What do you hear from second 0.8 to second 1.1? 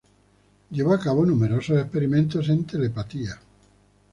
a